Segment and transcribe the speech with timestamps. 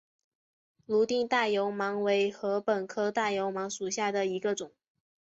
[0.87, 4.71] 泸定大油芒为禾本科大油芒属下的一个种。